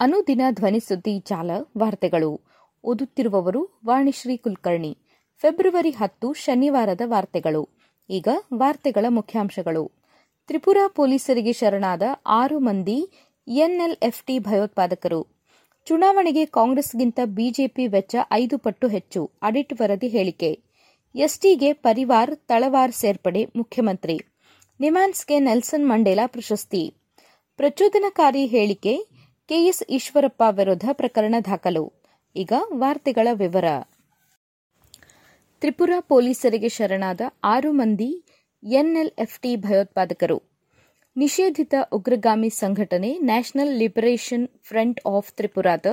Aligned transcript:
ಅನುದಿನ 0.00 0.40
ಧ್ವನಿಸುದ್ದಿ 0.50 1.18
ಜಾಲ 1.18 1.50
ವಾರ್ತೆಗಳು. 1.78 2.40
ಓದುತ್ತಿರುವವರು 2.84 3.80
ವಾಣಿಶ್ರೀ 3.86 4.36
ಕುಲಕರ್ಣಿ. 4.36 4.98
ಫೆಬ್ರವರಿ 5.40 5.90
ಹತ್ತು 5.90 6.32
ಶನಿವಾರದ 6.32 7.00
ವಾರ್ತೆಗಳು. 7.04 7.68
ಈಗ 8.10 8.28
ವಾರ್ತೆಗಳ 8.54 9.04
ಮುಖ್ಯಾಂಶಗಳು. 9.08 9.92
ತ್ರಿಪುರಾ 10.46 10.88
ಪೊಲೀಸರಿಗೆ 10.88 11.52
ಶರಣಾದ 11.52 12.02
ಆರು 12.26 12.58
ಮಂದಿ 12.58 13.10
ಎನ್ಎಲ್ಎಫ್ಟಿ 13.48 14.38
ಭಯೋತ್ಪಾದಕರು. 14.38 15.26
ಚುನಾವಣೆಗೆ 15.86 16.46
ಕಾಂಗ್ರೆಸ್ಗಿಂತ 16.46 17.20
ಬಿಜೆಪಿ 17.24 17.86
ವೆಚ್ಚ 17.86 18.16
ಐದು 18.32 18.58
ಪಟ್ಟು 18.58 18.88
ಹೆಚ್ಚು, 18.88 19.30
ಆಡಿಟ್ 19.42 19.74
ವರದಿ 19.80 20.08
ಹೇಳಿಕೆ. 20.08 20.60
ಎಸ್ಟಿಗೆ 21.14 21.72
ಪರಿವಾರ್ 21.72 22.36
ತಳವಾರ್ 22.36 22.92
ಸೇರ್ಪಡೆ 22.92 23.46
ಮುಖ್ಯಮಂತ್ರಿ. 23.56 24.20
ನಿಮಾನ್ಸ್ಗೆ 24.80 25.40
ನೆಲ್ಸನ್ 25.40 25.88
ಮಂಡೇಲಾ 25.88 26.26
ಪ್ರಶಸ್ತಿ. 26.26 26.94
ಪ್ರಚೋದನಕಾರಿ 27.56 28.46
ಹೇಳಿಕೆ 28.46 29.17
ಕೆಎಸ್ 29.48 29.82
ಈಶ್ವರಪ್ಪ 29.90 30.42
ವಿರುದ್ಧ 30.50 30.88
ಪ್ರಕರಣ 30.92 31.34
ದಾಖಲು. 31.44 31.92
ಈಗ 32.36 32.52
ವಾರ್ತೆಗಳ 32.72 33.28
ವಿವರ. 33.32 33.64
ತ್ರಿಪುರಾ 35.60 36.00
ಪೊಲೀಸರಿಗೆ 36.00 36.68
ಶರಣಾದ 36.68 37.20
ಆರು 37.44 37.72
ಮಂದಿ 37.72 38.24
ಎನ್ಎಲ್ಎಫ್ಟಿ 38.62 39.56
ಭಯೋತ್ಪಾದಕರು. 39.56 40.42
ನಿಷೇಧಿತ 41.16 41.74
ಉಗ್ರಗಾಮಿ 41.92 42.50
ಸಂಘಟನೆ 42.50 43.18
ನ್ಯಾಷನಲ್ 43.18 43.74
ಲಿಬರೇಷನ್ 43.78 44.48
ಫ್ರಂಟ್ 44.62 45.00
ಆಫ್ 45.06 45.32
ತ್ರಿಪುರಾದ 45.32 45.86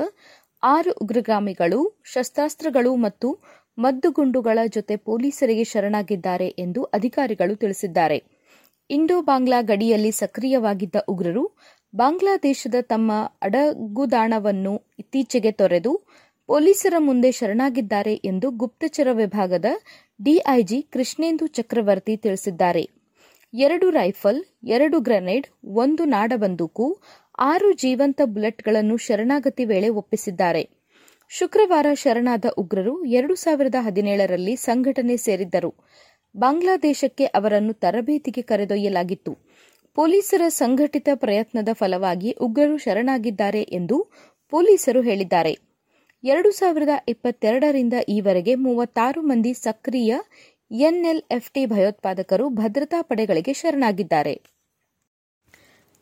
ಆರು 0.63 0.91
ಉಗ್ರಗಾಮಿಗಳು, 0.91 2.01
ಶಸ್ತ್ರಾಸ್ತ್ರಗಳು 2.03 2.95
ಮತ್ತು 2.95 3.39
ಮದ್ದುಗುಂಡುಗಳ 3.77 4.59
ಜೊತೆ 4.67 4.95
ಪೊಲೀಸರಿಗೆ 4.95 5.63
ಶರಣಾಗಿದ್ದಾರೆ 5.63 6.47
ಎಂದು 6.47 6.83
ಅಧಿಕಾರಿಗಳು 6.83 7.55
ತಿಳಿಸಿದ್ದಾರೆ. 7.55 8.35
ಇಂಡೋ 8.89 9.21
ಬಾಂಗ್ಲಾ 9.21 9.61
ಗಡಿಯಲ್ಲಿ 9.61 10.11
ಸಕ್ರಿಯವಾಗಿದ್ದ 10.11 10.95
ಉಗ್ರರು 11.07 11.43
ಬಾಂಗ್ಲಾದೇಶದ 11.95 12.75
ತಮ್ಮ 12.81 13.11
ಅಡಗುದಾಣವನ್ನು 13.41 14.83
ಇತ್ತೀಚೆಗೆ 14.99 15.51
ತೊರೆದು 15.51 16.01
ಪೊಲೀಸರ 16.47 16.93
ಮುಂದೆ 16.97 17.31
ಶರಣಾಗಿದ್ದಾರೆ 17.31 18.13
ಎಂದು 18.13 18.51
ಗುಪ್ತಚರ 18.51 19.07
ವಿಭಾಗದ 19.11 19.65
ಡಿಐಜಿ 20.23 20.81
ಕೃಷ್ಣೇಂದು 20.81 21.47
ಚಕ್ರವರ್ತಿ 21.47 22.17
ತಿಳಿಸಿದ್ದಾರೆ. 22.17 22.89
ಎರಡು 23.53 23.89
ರೈಫಲ್, 23.89 24.43
ಎರಡು 24.63 24.99
ಗ್ರೆನೇಡ್, 24.99 25.47
ಒಂದು 25.65 26.03
ನಾಡಬಂದೂಕು, 26.03 27.01
ಆರು 27.39 27.73
ಜೀವಂತ 27.73 28.21
ಬುಲೆಟ್ಗಳನ್ನು 28.25 28.97
ಶರಣಾಗತಿ 28.97 29.65
ವೇಳೆ 29.65 29.89
ಒಪ್ಪಿಸಿದ್ದಾರೆ. 29.89 30.69
ಶುಕ್ರವಾರ 31.29 31.85
ಶರಣಾದ 31.93 32.45
ಉಗ್ರರು 32.57 33.05
ಎರಡು 33.05 33.35
ಸಾವಿರದ 33.35 33.75
ಹದಿನೇಳರಲ್ಲಿ 33.79 34.55
ಸಂಘಟನೆ 34.55 35.17
ಸೇರಿದ್ದರು. 35.17 35.75
ಬಾಂಗ್ಲಾದೇಶಕ್ಕೆ 36.37 37.25
ಅವರನ್ನು 37.25 37.73
ತರಬೇತಿಗೆ 37.73 38.41
ಕರೆದೊಯ್ಯಲಾಗಿತ್ತು. 38.41 39.44
ಪೊಲೀಸರ 39.95 40.41
ಸಂಘಟಿತ 40.47 41.09
ಪ್ರಯತ್ನದ 41.15 41.69
ಫಲವಾಗಿ 41.73 42.31
ಉಗ್ರರು 42.31 42.77
ಶರಣಾಗಿದ್ದಾರೆ 42.77 43.61
ಎಂದು 43.61 43.97
ಪೊಲೀಸರು 44.49 45.01
ಹೇಳಿದ್ದಾರೆ. 45.01 45.53
ಎರಡು 46.23 46.51
ಸಾವಿರದ 46.51 46.89
ಇಪ್ಪತ್ತೆರಡರಿಂದ 47.07 47.93
ಈವರೆಗೆ 48.09 48.55
ಮೂವತ್ತಾರು 48.55 49.21
ಮಂದಿ 49.21 49.53
ಸಕ್ರಿಯ 49.53 50.15
ಎನ್ಎಲ್ಎಫ್ಟಿ 50.71 51.65
ಭಯೋತ್ಪಾದಕರು 51.65 52.49
ಭದ್ರತಾ 52.49 53.01
ಪಡೆಗಳಿಗೆ 53.01 53.53
ಶರಣಾಗಿದ್ದಾರೆ. 53.53 54.41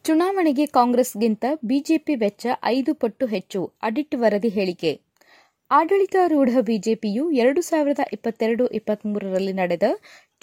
ಚುನಾವಣೆಗೆ 0.05 0.65
ಕಾಂಗ್ರೆಸ್ಗಿಂತ 0.65 1.45
ಬಿಜೆಪಿ 1.65 2.15
ವೆಚ್ಚ 2.15 2.47
ಐದು 2.63 2.93
ಪಟ್ಟು 2.93 3.25
ಹೆಚ್ಚು, 3.25 3.73
ಅಡಿಟ್ 3.83 4.15
ವರದಿ 4.15 4.49
ಹೇಳಿಕೆ. 4.49 5.01
ಆಡಳಿತಾರೂಢ 5.71 6.49
ಬಿಜೆಪಿಯು 6.61 7.31
ಎರಡು 7.31 7.61
ಸಾವಿರದ 7.61 7.99
ಇಪ್ಪತ್ತೆರಡು 8.13 8.67
ಇಪ್ಪತ್ಮೂರರಲ್ಲಿ 8.67 9.53
ನಡೆದ 9.53 9.83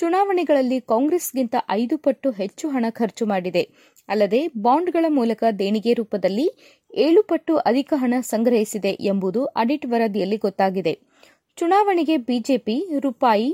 ಚುನಾವಣೆಗಳಲ್ಲಿ 0.00 0.80
ಕಾಂಗ್ರೆಸ್ಗಿಂತ 0.80 1.56
ಐದು 1.70 1.98
ಪಟ್ಟು 1.98 2.30
ಹೆಚ್ಚು 2.30 2.68
ಹಣ 2.68 2.86
ಖರ್ಚು 2.90 3.26
ಮಾಡಿದೆ. 3.26 3.62
ಅಲ್ಲದೆ 4.08 4.40
ಬಾಂಡ್ಗಳ 4.56 5.06
ಮೂಲಕ 5.08 5.42
ದೇಣಿಗೆ 5.58 5.92
ರೂಪದಲ್ಲಿ 5.92 6.46
ಏಳು 6.94 7.22
ಪಟ್ಟು 7.22 7.56
ಅಧಿಕ 7.70 7.92
ಹಣ 7.96 8.14
ಸಂಗ್ರಹಿಸಿದೆ 8.20 8.92
ಎಂಬುದು 9.10 9.44
ಅಡಿಟ್ 9.44 9.86
ವರದಿಯಲ್ಲಿ 9.86 10.36
ಗೊತ್ತಾಗಿದೆ. 10.36 10.94
ಚುನಾವಣೆಗೆ 11.58 12.16
ಬಿಜೆಪಿ 12.16 12.76
ರೂಪಾಯಿ 13.00 13.50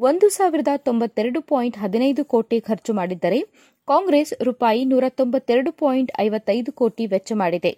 ಒಂದು 0.00 0.28
ಸಾವಿರದ 0.28 0.68
ತೊಂಬತ್ತೆರಡು 0.76 1.40
ಪಾಯಿಂಟ್ 1.40 1.78
ಹದಿನೈದು 1.78 2.24
ಕೋಟಿ 2.24 2.60
ಖರ್ಚು 2.60 2.94
ಮಾಡಿದ್ದರೆ 2.94 3.40
ಕಾಂಗ್ರೆಸ್ 3.88 4.34
ರೂಪಾಯಿ 4.42 4.84
ನೂರ 4.84 5.04
ತೊಂಬತ್ತೆರಡು 5.08 5.72
ಪಾಯಿಂಟ್ 5.72 6.12
ಐವತ್ತೈದು 6.20 6.72
ಕೋಟಿ 6.72 7.06
ವೆಚ್ಚ 7.06 7.32
ಮಾಡಿದೆ. 7.36 7.72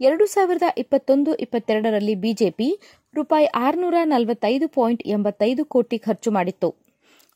ಎರಡು 0.00 0.24
ಸಾವಿರದ 0.26 0.68
ಇಪ್ಪತ್ತೊಂದು 0.78 1.34
ಇಪ್ಪತ್ತೆರಡರಲ್ಲಿ 1.34 2.14
ಬಿಜೆಪಿ 2.14 2.68
ರೂಪಾಯಿ 3.14 3.46
ಆರುನೂರ 3.66 3.94
ನಲವತ್ತೈದು 4.04 4.68
ಪಾಯಿಂಟ್ 4.68 5.04
ಎಂಬತ್ತೈದು 5.16 5.64
ಕೋಟಿ 5.64 5.98
ಖರ್ಚು 5.98 6.30
ಮಾಡಿತ್ತು. 6.30 6.83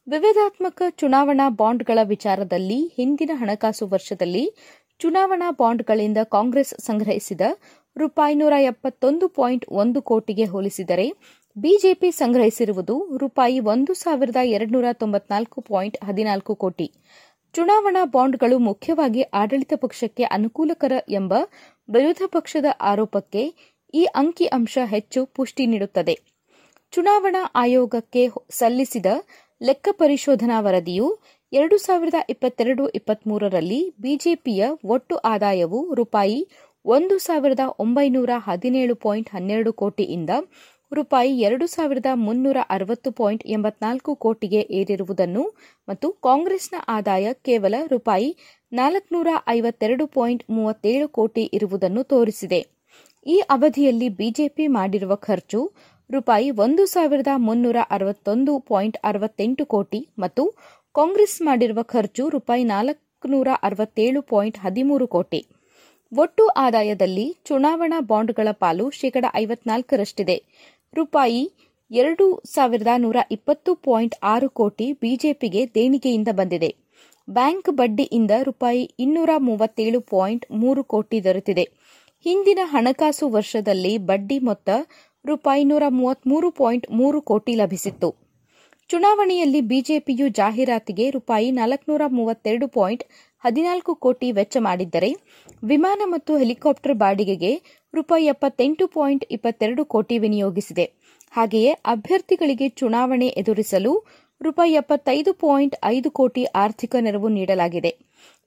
ವಿವಾದಾತ್ಮಕ 0.08 0.82
ಚುನಾವಣಾ 0.96 1.46
ಬಾಂಡ್ಗಳ 1.50 1.98
ವಿಚಾರದಲ್ಲಿ 2.02 2.76
ಹಿಂದಿನ 2.96 3.32
ಹಣಕಾಸು 3.34 3.86
ವರ್ಷದಲ್ಲಿ 3.86 4.44
ಚುನಾವಣಾ 5.00 5.48
ಬಾಂಡ್ಗಳಿಂದ 5.50 6.20
ಕಾಂಗ್ರೆಸ್ 6.32 6.72
ಸಂಗ್ರಹಿಸಿದ 6.80 7.40
ರೂಪಾಯಿ 7.96 8.34
ನೂರ 8.34 8.54
ಎಪ್ಪತ್ತೊಂದು 8.60 9.28
ಪಾಯಿಂಟ್ 9.28 9.66
ಒಂದು 9.70 10.02
ಕೋಟಿಗೆ 10.02 10.44
ಹೋಲಿಸಿದರೆ 10.44 11.06
ಬಿಜೆಪಿ 11.56 12.10
ಸಂಗ್ರಹಿಸಿರುವುದು 12.10 12.94
ರೂಪಾಯಿ 13.16 13.58
ಒಂದು 13.60 13.94
ಸಾವಿರದ 13.94 14.42
ಎರಡುನೂರ 14.44 14.84
ತೊಂಬತ್ನಾಲ್ಕು 14.92 15.60
ಪಾಯಿಂಟ್ 15.60 15.98
ಹದಿನಾಲ್ಕು 16.04 16.54
ಕೋಟಿ. 16.54 16.86
ಚುನಾವಣಾ 17.54 18.04
ಬಾಂಡ್ಗಳು 18.04 18.58
ಮುಖ್ಯವಾಗಿ 18.58 19.22
ಆಡಳಿತ 19.22 19.72
ಪಕ್ಷಕ್ಕೆ 19.76 20.26
ಅನುಕೂಲಕರ 20.36 20.92
ಎಂಬ 21.08 21.32
ವಿರೋಧ 21.88 22.22
ಪಕ್ಷದ 22.26 22.70
ಆರೋಪಕ್ಕೆ 22.80 23.44
ಈ 23.94 24.04
ಅಂಕಿ 24.14 24.46
ಅಂಶ 24.46 24.78
ಹೆಚ್ಚು 24.84 25.26
ಪುಷ್ಟಿ 25.26 25.66
ನೀಡುತ್ತದೆ. 25.66 26.14
ಚುನಾವಣಾ 26.92 27.44
ಆಯೋಗಕ್ಕೆ 27.54 28.24
ಸಲ್ಲಿಸಿದ 28.50 29.06
ಲೆಕ್ಕ 29.60 29.88
ಪರಿಶೋಧನಾ 29.92 30.60
ವರದಿಯು 30.60 31.06
ಎರಡು 31.52 31.76
ಸಾವಿರದ 31.78 32.18
ಇಪ್ಪತ್ತೆರಡು 32.30 32.88
ಇಪ್ಪತ್ತ್ಮೂರರಲ್ಲಿ 32.88 33.78
ಬಿಜೆಪಿಯ 34.00 34.64
ಒಟ್ಟು 34.84 35.14
ಆದಾಯವು 35.24 35.94
ರೂಪಾಯಿ 35.94 36.38
ಒಂದು 36.84 37.18
ಸಾವಿರದ 37.18 37.62
ಒಂಬೈನೂರ 37.78 38.30
ಹದಿನೇಳು 38.38 38.94
ಪಾಯಿಂಟ್ 38.94 39.28
ಹನ್ನೆರಡು 39.28 39.72
ಕೋಟಿಯಿಂದ 39.72 40.30
ರೂಪಾಯಿ 40.92 41.32
ಎರಡು 41.40 41.66
ಸಾವಿರದ 41.66 42.10
ಮುನ್ನೂರ 42.16 42.58
ಅರವತ್ತು 42.70 43.10
ಪಾಯಿಂಟ್ 43.12 43.44
ಎಂಬತ್ನಾಲ್ಕು 43.46 44.14
ಕೋಟಿಗೆ 44.14 44.60
ಏರಿರುವುದನ್ನು 44.70 45.44
ಮತ್ತು 45.88 46.10
ಕಾಂಗ್ರೆಸ್ನ 46.22 46.76
ಆದಾಯ 46.88 47.32
ಕೇವಲ 47.44 47.74
ರೂಪಾಯಿ 47.86 48.30
ನಾಲ್ಕುನೂರ 48.72 49.28
ಐವತ್ತೆರಡು 49.48 50.06
ಪಾಯಿಂಟ್ 50.06 50.44
ಮೂವತ್ತೇಳು 50.50 51.08
ಕೋಟಿ 51.08 51.44
ಇರುವುದನ್ನು 51.52 52.02
ತೋರಿಸಿದೆ. 52.04 52.60
ಈ 53.26 53.38
ಅವಧಿಯಲ್ಲಿ 53.50 54.08
ಬಿಜೆಪಿ 54.08 54.66
ಮಾಡಿರುವ 54.66 55.14
ಖರ್ಚು 55.20 55.60
ರೂಪಾಯಿ 56.10 56.50
ಒಂದು 56.50 56.86
ಸಾವಿರದ 56.86 57.30
ಮುನ್ನೂರ 57.36 57.78
ಅರವತ್ತೊಂದು 57.90 58.52
ಪಾಯಿಂಟ್ 58.58 58.98
ಅರವತ್ತೆಂಟು 59.04 59.64
ಕೋಟಿ 59.66 60.08
ಮತ್ತು 60.18 60.42
ಕಾಂಗ್ರೆಸ್ 60.94 61.42
ಮಾಡಿರುವ 61.42 61.80
ಖರ್ಚು 61.82 62.28
ರೂಪಾಯಿ 62.28 62.64
ನಾಲ್ಕುನೂರ 62.64 63.48
ಅರವತ್ತೇಳು 63.62 64.22
ಪಾಯಿಂಟ್ 64.22 64.58
ಹದಿಮೂರು 64.58 65.06
ಕೋಟಿ. 65.06 65.40
ಒಟ್ಟು 66.12 66.44
ಆದಾಯದಲ್ಲಿ 66.56 67.26
ಚುನಾವಣಾ 67.44 67.98
ಬಾಂಡ್ಗಳ 68.00 68.48
ಪಾಲು 68.52 68.90
ಶೇಕಡ 68.90 69.24
ಐವತ್ನಾಲ್ಕರಷ್ಟಿದೆ. 69.34 70.36
ರೂಪಾಯಿ 70.94 71.42
ಎರಡು 71.90 72.26
ಸಾವಿರದ 72.44 72.92
ನೂರ 72.96 73.16
ಇಪ್ಪತ್ತು 73.30 73.74
ಪಾಯಿಂಟ್ 73.74 74.16
ಆರು 74.22 74.48
ಕೋಟಿ 74.50 74.92
ಬಿಜೆಪಿಗೆ 74.92 75.62
ದೇಣಿಗೆಯಿಂದ 75.74 76.28
ಬಂದಿದೆ. 76.32 76.70
ಬ್ಯಾಂಕ್ 77.28 77.70
ಬಡ್ಡಿಯಿಂದ 77.70 78.30
ರೂಪಾಯಿ 78.42 78.82
ಇನ್ನೂರ 78.98 79.30
ಮೂವತ್ತೇಳು 79.38 80.00
ಪಾಯಿಂಟ್ 80.00 80.46
ಮೂರು 80.52 80.84
ಕೋಟಿ 80.84 81.24
ದೊರೆತಿದೆ. 81.24 81.64
ಹಿಂದಿನ 82.26 82.60
ಹಣಕಾಸು 82.64 83.28
ವರ್ಷದಲ್ಲಿ 83.28 83.98
ಬಡ್ಡಿ 83.98 84.38
ಮೊತ್ತ 84.38 84.68
ರೂಪಾಯಿ 85.24 85.64
ನೂರ 85.64 85.84
ಮೂವತ್ಮೂರು 85.88 86.50
ಪಾಯಿಂಟ್ 86.50 86.86
ಮೂರು 86.90 87.20
ಕೋಟಿ 87.20 87.54
ಲಭಿಸಿತ್ತು. 87.54 88.08
ಚುನಾವಣೆಯಲ್ಲಿ 88.90 89.60
ಬಿಜೆಪಿಯು 89.60 90.28
ಜಾಹೀರಾತಿಗೆ 90.28 91.10
ರೂಪಾಯಿ 91.10 91.50
ನಾಲ್ಕುನೂರ 91.50 92.02
ಮೂವತ್ತೆರಡು 92.08 92.66
ಪಾಯಿಂಟ್ 92.68 93.04
ಹದಿನಾಲ್ಕು 93.44 93.94
ಕೋಟಿ 93.94 94.32
ವೆಚ್ಚ 94.32 94.56
ಮಾಡಿದ್ದರೆ, 94.60 95.10
ವಿಮಾನ 95.62 96.02
ಮತ್ತು 96.04 96.36
ಹೆಲಿಕಾಪ್ಟರ್ 96.36 96.94
ಬಾಡಿಗೆಗೆ 96.94 97.52
ರೂಪಾಯಿ 97.94 98.26
ಎಪ್ಪತ್ತೆಂಟು 98.26 98.86
ಪಾಯಿಂಟ್ 98.86 99.24
ಇಪ್ಪತ್ತೆರಡು 99.30 99.84
ಕೋಟಿ 99.84 100.18
ವಿನಿಯೋಗಿಸಿದೆ. 100.18 100.86
ಹಾಗೆಯೇ 101.32 101.72
ಅಭ್ಯರ್ಥಿಗಳಿಗೆ 101.72 102.68
ಚುನಾವಣೆ 102.68 103.26
ಎದುರಿಸಲು 103.26 103.92
ರೂಪಾಯಿ 104.40 104.72
ಎಪ್ಪತ್ತೈದು 104.72 105.32
ಪಾಯಿಂಟ್ 105.32 105.76
ಐದು 105.84 106.10
ಕೋಟಿ 106.10 106.44
ಆರ್ಥಿಕ 106.54 106.96
ನೆರವು 107.00 107.28
ನೀಡಲಾಗಿದೆ. 107.28 107.92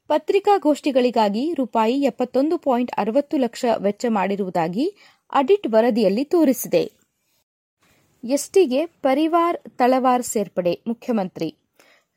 ಪತ್ರಿಕಾಗೋಷ್ಠಿಗಳಿಗಾಗಿ 0.09 1.53
ರೂಪಾಯಿ 1.53 1.95
ಎಪ್ಪತ್ತೊಂದು 2.03 2.57
ಪಾಯಿಂಟ್ 2.57 2.91
ಅರವತ್ತು 2.97 3.38
ಲಕ್ಷ 3.38 3.65
ವೆಚ್ಚ 3.77 4.06
ಮಾಡಿರುವುದಾಗಿ 4.09 4.85
ಆಡಿಟ್ 5.33 5.68
ವರದಿಯಲ್ಲಿ 5.68 6.24
ತೋರಿಸಿದೆ. 6.24 6.92
ಎಸ್ಟಿಗೆ 8.24 8.86
ಪರಿವಾರ್ 8.86 9.57
ತಳವಾರ್ 9.78 10.24
ಸೇರ್ಪಡೆ, 10.24 10.81
ಮುಖ್ಯಮಂತ್ರಿ. 10.88 11.56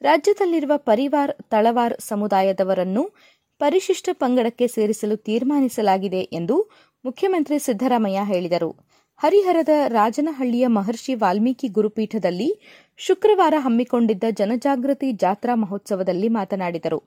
ರಾಜ್ಯದಲ್ಲಿರುವ 0.02 0.72
ಪರಿವಾರ್ 0.76 1.32
ತಳವಾರ್ 1.50 1.94
ಸಮುದಾಯದವರನ್ನು 2.00 3.10
ಪರಿಶಿಷ್ಟ 3.58 4.08
ಪಂಗಡಕ್ಕೆ 4.12 4.66
ಸೇರಿಸಲು 4.66 5.16
ತೀರ್ಮಾನಿಸಲಾಗಿದೆ 5.16 6.20
ಎಂದು 6.20 6.70
ಮುಖ್ಯಮಂತ್ರಿ 7.04 7.58
ಸಿದ್ದರಾಮಯ್ಯ 7.58 8.20
ಹೇಳಿದರು. 8.24 8.76
ಹರಿಹರದ 9.16 9.68
ರಾಜನಹಳ್ಳಿಯ 9.88 10.66
ಮಹರ್ಷಿ 10.66 11.14
ವಾಲ್ಮೀಕಿ 11.14 11.68
ಗುರುಪೀಠದಲ್ಲಿ 11.68 12.60
ಶುಕ್ರವಾರ 12.96 13.54
ಹಮ್ಮಿಕೊಂಡಿದ್ದ 13.58 14.24
ಜನಜಾಗೃತಿ 14.30 15.12
ಜಾತ್ರಾ 15.12 15.54
ಮಹೋತ್ಸವದಲ್ಲಿ 15.54 16.28
ಮಾತನಾಡಿದರು. 16.28 16.98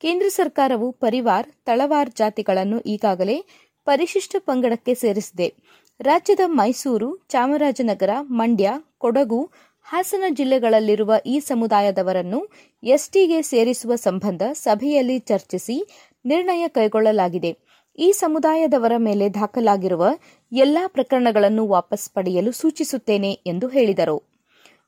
ಕೇಂದ್ರ 0.00 0.28
ಸರ್ಕಾರವು 0.28 0.92
ಪರಿವಾರ್, 0.92 1.46
ತಳವಾರ್ 1.64 2.10
ಜಾತಿಗಳನ್ನು 2.10 2.80
ಈಗಾಗಲೇ 2.80 3.44
ಪರಿಶಿಷ್ಟ 3.90 4.36
ಪಂಗಡಕ್ಕೆ 4.38 4.94
ಸೇರಿಸಿದೆ. 4.94 5.54
ರಾಜ್ಯದ 6.00 6.40
ಮೈಸೂರು, 6.46 7.16
ಚಾಮರಾಜನಗರ, 7.28 8.10
ಮಂಡ್ಯ, 8.20 8.70
ಕೊಡಗು, 8.98 9.50
ಹಾಸನ 9.84 10.24
ಜಿಲ್ಲೆಗಳಲ್ಲಿರುವ 10.28 11.14
ಈ 11.26 11.40
ಸಮುದಾಯದವರನ್ನು 11.40 12.48
ಎಸ್ಟಿಗೆ 12.82 13.42
ಸೇರಿಸುವ 13.42 13.94
ಸಂಬಂಧ 13.94 14.42
ಸಭೆಯಲ್ಲಿ 14.52 15.18
ಚರ್ಚಿಸಿ 15.18 15.86
ನಿರ್ಣಯ 16.24 16.68
ಕೈಗೊಳ್ಳಲಾಗಿದೆ. 16.68 17.58
ಈ 17.98 18.12
ಸಮುದಾಯದವರ 18.12 18.92
ಮೇಲೆ 18.96 19.34
ದಾಖಲಾಗಿರುವ 19.34 20.06
ಎಲ್ಲಾ 20.52 20.86
ಪ್ರಕರಣಗಳನ್ನು 20.86 21.66
ವಾಪಸ್ 21.66 22.10
ಪಡೆಯಲು 22.10 22.52
ಸೂಚಿಸುತ್ತೇನೆ 22.52 23.32
ಎಂದು 23.32 23.68
ಹೇಳಿದರು. 23.68 24.22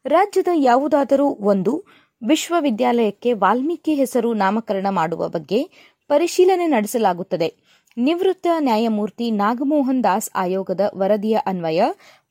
ರಾಜ್ಯದ 0.04 0.48
ಯಾವುದಾದರೂ 0.54 1.28
ಒಂದು 1.28 1.84
ವಿಶ್ವವಿದ್ಯಾಲಯಕ್ಕೆ 2.28 3.32
ವಾಲ್ಮೀಕಿ 3.32 3.94
ಹೆಸರು 3.94 4.34
ನಾಮಕರಣ 4.34 4.86
ಮಾಡುವ 4.90 5.28
ಬಗ್ಗೆ 5.28 5.92
ಪರಿಶೀಲನೆ 6.08 6.66
ನಡೆಸಲಾಗುತ್ತದೆ. 6.66 7.61
ನಿವೃತ್ತ 7.96 8.46
ನ್ಯಾಯಮೂರ್ತಿ 8.58 9.30
ನಾಗಮೋಹನ್ 9.30 10.04
ದಾಸ್ 10.04 10.30
ಆಯೋಗದ 10.34 10.92
ವರದಿಯ 10.94 11.38
ಅನ್ವಯ, 11.46 11.82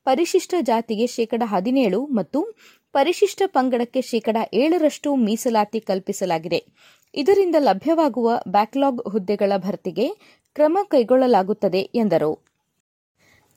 ಪರಿಶಿಷ್ಟ 0.04 0.54
ಜಾತಿಗೆ 0.62 1.08
ಶೇಕಡ 1.08 1.44
ಹದಿನೇಳು 1.46 2.06
ಮತ್ತು 2.06 2.58
ಪರಿಶಿಷ್ಟ 2.94 3.42
ಪಂಗಡಕ್ಕೆ 3.46 4.02
ಶೇಕಡ 4.02 4.38
ಏಳರಷ್ಟು 4.54 5.16
ಮೀಸಲಾತಿ 5.16 5.80
ಕಲ್ಪಿಸಲಾಗಿದೆ. 5.80 6.66
ಇದರಿಂದ 7.14 7.56
ಲಭ್ಯವಾಗುವ 7.60 8.42
ಬ್ಯಾಕ್ಲಾಗ್ 8.48 9.12
ಹುದ್ದೆಗಳ 9.12 9.52
ಭರ್ತಿಗೆ 9.58 10.10
ಕ್ರಮ 10.54 10.78
ಕೈಗೊಳ್ಳಲಾಗುತ್ತದೆ 10.84 11.80
ಎಂದರು. 11.80 12.40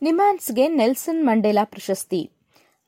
ನಿಮ್ಯಾನ್ಸ್ಗೆ 0.03 0.69
ನೆಲ್ಸನ್ 0.69 1.25
ಮಂಡೇಲಾ 1.25 1.65
ಪ್ರಶಸ್ತಿ. 1.65 2.31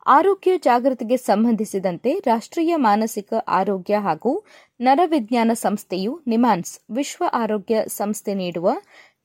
ಆರೋಗ್ಯ 0.06 0.58
ಜಾಗೃತಿಗೆ 0.58 1.16
ಸಂಬಂಧಿಸಿದಂತೆ 1.16 2.18
ರಾಷ್ಟ್ರೀಯ 2.18 2.76
ಮಾನಸಿಕ 2.76 3.34
ಆರೋಗ್ಯ 3.48 3.96
ಹಾಗೂ 3.96 4.44
ನರವಿಜ್ಞಾನ 4.80 5.50
ಸಂಸ್ಥೆಯು 5.54 6.20
ನಿಮಾನ್ಸ್ 6.26 6.80
ವಿಶ್ವ 6.90 7.24
ಆರೋಗ್ಯ 7.32 7.84
ಸಂಸ್ಥೆ 7.86 8.34
ನೀಡುವ 8.34 8.70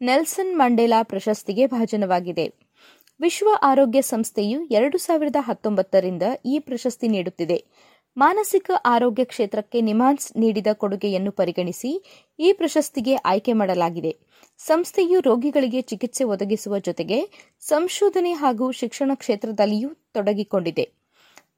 ನೆಲ್ಸನ್ 0.01 0.55
ಮಂಡೇಲಾ 0.55 1.03
ಪ್ರಶಸ್ತಿಗೆ 1.03 1.67
ಭಾಜನವಾಗಿದೆ. 1.67 2.53
ವಿಶ್ವ 3.19 3.49
ಆರೋಗ್ಯ 3.61 4.01
ಸಂಸ್ಥೆಯು 4.01 4.65
ಎರಡು 4.65 4.97
ಸಾವಿರದ 4.97 5.35
ಹತ್ತೊಂಬತ್ತರಿಂದ 5.39 6.21
ಈ 6.45 6.59
ಪ್ರಶಸ್ತಿ 6.59 7.07
ನೀಡುತ್ತಿದೆ. 7.07 7.63
ಮಾನಸಿಕ 8.17 8.71
ಆರೋಗ್ಯ 8.85 9.23
ಕ್ಷೇತ್ರಕ್ಕೆ 9.23 9.81
ನಿಮಾನ್ಸ್ 9.81 10.37
ನೀಡಿದ 10.37 10.67
ಕೊಡುಗೆಯನ್ನು 10.73 11.31
ಪರಿಗಣಿಸಿ 11.31 12.03
ಈ 12.39 12.53
ಪ್ರಶಸ್ತಿಗೆ 12.53 13.15
ಆಯ್ಕೆ 13.15 13.53
ಮಾಡಲಾಗಿದೆ. 13.53 14.15
ಸಂಸ್ಥೆಯು 14.57 15.19
ರೋಗಿಗಳಿಗೆ 15.19 15.81
ಚಿಕಿತ್ಸೆ 15.81 16.23
ಒದಗಿಸುವ 16.23 16.77
ಜೊತೆಗೆ 16.77 17.19
ಸಂಶೋಧನೆ 17.59 18.33
ಹಾಗೂ 18.33 18.71
ಶಿಕ್ಷಣ 18.71 19.11
ಕ್ಷೇತ್ರದಲ್ಲಿಯೂ 19.13 19.89
ತೊಡಗಿಕೊಂಡಿದೆ. 19.89 21.00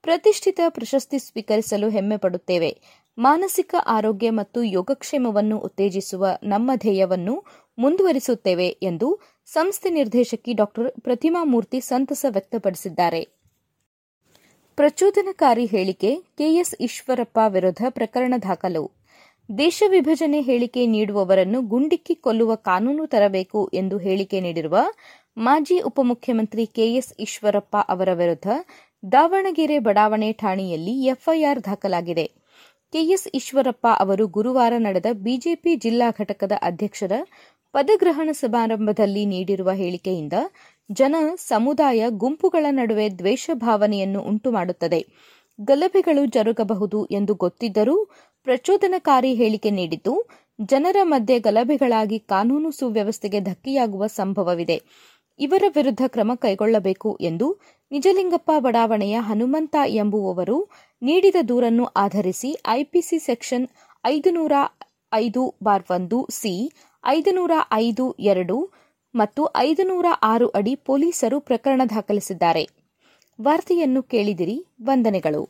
ಪ್ರತಿಷ್ಠಿತ 0.03 0.59
ಪ್ರಶಸ್ತಿ 0.69 1.19
ಸ್ವೀಕರಿಸಲು 1.19 1.89
ಹೆಮ್ಮೆ 1.89 2.17
ಪಡುತ್ತೇವೆ. 2.17 2.71
ಮಾನಸಿಕ 3.17 3.75
ಆರೋಗ್ಯ 3.87 4.29
ಮತ್ತು 4.29 4.63
ಯೋಗಕ್ಷೇಮವನ್ನು 4.63 5.57
ಉತ್ತೇಜಿಸುವ 5.57 6.25
ನಮ್ಮ 6.43 6.71
ಧ್ಯೇಯವನ್ನು 6.75 7.43
ಮುಂದುವರಿಸುತ್ತೇವೆ 7.77 8.67
ಎಂದು 8.67 9.19
ಸಂಸ್ಥೆ 9.45 9.89
ನಿರ್ದೇಶಕಿ 9.89 10.53
ಡಾಕ್ಟರ್ 10.53 11.01
ಪ್ರತಿಮಾ 11.01 11.43
ಮೂರ್ತಿ 11.43 11.79
ಸಂತಸ 11.79 12.25
ವ್ಯಕ್ತಪಡಿಸಿದ್ದಾರೆ. 12.29 13.21
ಪ್ರಚೋದನಕಾರಿ 14.75 15.65
ಹೇಳಿಕೆ, 15.65 16.15
ಕೆಎಸ್ 16.37 16.75
ಈಶ್ವರಪ್ಪ 16.81 17.39
ವಿರುದ್ಧ 17.47 17.85
ಪ್ರಕರಣ 17.89 18.33
ದಾಖಲು. 18.41 19.03
ದೇಶ 19.57 19.83
ವಿಭಜನೆ 19.87 20.41
ಹೇಳಿಕೆ 20.41 20.85
ನೀಡುವವರನ್ನು 20.85 21.61
ಗುಂಡಿಕ್ಕಿ 21.61 22.15
ಕೊಲ್ಲುವ 22.15 22.55
ಕಾನೂನು 22.55 23.07
ತರಬೇಕು 23.07 23.71
ಎಂದು 23.73 23.97
ಹೇಳಿಕೆ 23.97 24.41
ನೀಡಿರುವ 24.41 24.77
ಮಾಜಿ 25.37 25.79
ಉಪಮುಖ್ಯಮಂತ್ರಿ 25.79 26.65
ಕೆಎಸ್ 26.65 27.13
ಈಶ್ವರಪ್ಪ 27.19 27.75
ಅವರ 27.89 28.09
ವಿರುದ್ಧ 28.13 28.47
ದಾವಣಗೆರೆ 29.11 29.79
ಬಡಾವಣೆ 29.79 30.31
ಠಾಣೆಯಲ್ಲಿ 30.31 31.05
ಎಫ್ಐಆರ್ 31.05 31.63
ದಾಖಲಾಗಿದೆ. 31.63 32.25
ಕೆಎಸ್ 32.93 33.27
ಈಶ್ವರಪ್ಪ 33.33 33.87
ಅವರು 33.99 34.27
ಗುರುವಾರ 34.27 34.73
ನಡೆದ 34.77 35.05
ಬಿಜೆಪಿ 35.13 35.75
ಜಿಲ್ಲಾ 35.75 36.11
ಘಟಕದ 36.19 36.51
ಅಧ್ಯಕ್ಷರ 36.61 37.11
ಪದಗ್ರಹಣ 37.73 38.29
ಸಮಾರಂಭದಲ್ಲಿ 38.31 39.25
ನೀಡಿರುವ 39.25 39.71
ಹೇಳಿಕೆಯಿಂದ 39.71 40.33
ಜನ 40.91 41.15
ಸಮುದಾಯ 41.35 42.03
ಗುಂಪುಗಳ 42.09 42.65
ನಡುವೆ 42.69 43.09
ದ್ವೇಷ 43.09 43.49
ಭಾವನೆಯನ್ನು 43.53 44.21
ಉಂಟುಮಾಡುತ್ತದೆ. 44.21 45.01
ಗಲಭೆಗಳು 45.59 46.25
ಜರುಗಬಹುದು 46.25 47.05
ಎಂದು 47.05 47.35
ಗೊತ್ತಿದ್ದರೂ 47.35 48.05
ಪ್ರಚೋದನಕಾರಿ 48.43 49.33
ಹೇಳಿಕೆ 49.33 49.69
ನೀಡಿದ್ದು, 49.69 50.13
ಜನರ 50.61 50.97
ಮಧ್ಯೆ 51.03 51.39
ಗಲಭೆಗಳಾಗಿ 51.39 52.19
ಕಾನೂನು 52.19 52.71
ಸುವ್ಯವಸ್ಥೆಗೆ 52.71 53.39
ಧಕ್ಕೆಯಾಗುವ 53.39 54.07
ಸಂಭವವಿದೆ. 54.07 54.77
ಇವರ 55.39 55.63
ವಿರುದ್ಧ 55.75 56.01
ಕ್ರಮ 56.07 56.31
ಕೈಗೊಳ್ಳಬೇಕು 56.35 57.17
ಎಂದು 57.21 57.59
ನಿಜಲಿಂಗಪ್ಪ 57.91 58.51
ಬಡಾವಣೆಯ 58.59 59.17
ಹನುಮಂತ 59.19 59.75
ಎಂಬುವವರು 59.85 60.69
ನೀಡಿದ 61.01 61.35
ದೂರನ್ನು 61.47 61.85
ಆಧರಿಸಿ 61.85 62.61
ಐಪಿಸಿ 62.67 63.19
ಸೆಕ್ಷನ್ 63.19 63.67
ಐದುನೂರ 64.05 64.51
ಐದು 65.13 65.55
ಬಾರ್ 65.63 65.83
ಒಂದು 65.91 66.27
ಸಿ, 66.31 66.73
ಐದುನೂರ 67.05 67.51
ಐದು 67.73 68.15
ಎರಡು 68.19 68.71
ಮತ್ತು 69.15 69.57
ಐದುನೂರ 69.57 70.05
ಆರು 70.23 70.47
ಅಡಿ 70.47 70.75
ಪೊಲೀಸರು 70.75 71.39
ಪ್ರಕರಣ 71.39 71.81
ದಾಖಲಿಸಿದ್ದಾರೆ. 71.89 72.69
ವಾರ್ತೆಯನ್ನು 73.41 74.03
ಕೇಳಿದಿರಿ, 74.03 74.65
ವಂದನೆಗಳು. 74.81 75.49